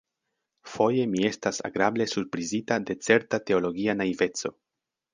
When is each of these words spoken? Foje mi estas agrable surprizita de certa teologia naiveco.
Foje 0.75 1.03
mi 1.11 1.21
estas 1.29 1.61
agrable 1.69 2.09
surprizita 2.15 2.81
de 2.89 2.99
certa 3.11 3.45
teologia 3.53 3.99
naiveco. 4.03 4.57